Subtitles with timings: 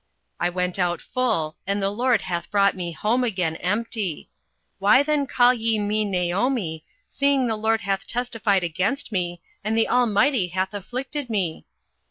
[0.39, 4.31] 08:001:021 I went out full and the LORD hath brought me home again empty:
[4.79, 9.87] why then call ye me Naomi, seeing the LORD hath testified against me, and the
[9.87, 11.67] Almighty hath afflicted me?